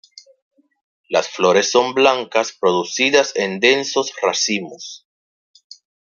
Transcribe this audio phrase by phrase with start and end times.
[1.09, 5.05] Las flores son blancas, producidas en densos racimos.